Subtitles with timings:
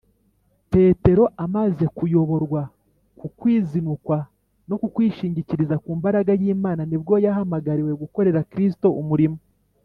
[0.71, 2.61] petero amaze kuyoborwa
[3.19, 4.17] ku kwizinukwa
[4.67, 9.39] no ku kwishingikiriza ku mbaraga y’imana ni bwo yahamagariwe gukorera kristo umurimo